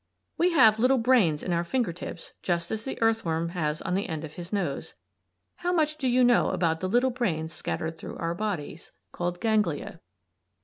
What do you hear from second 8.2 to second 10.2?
bodies (Ganglia)?